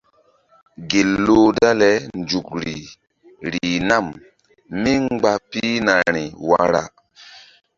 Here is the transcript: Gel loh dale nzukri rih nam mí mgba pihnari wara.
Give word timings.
Gel 0.89 1.09
loh 1.25 1.47
dale 1.59 1.91
nzukri 2.19 2.77
rih 3.51 3.77
nam 3.89 4.05
mí 4.81 4.93
mgba 5.05 5.33
pihnari 5.49 6.25
wara. 6.49 6.83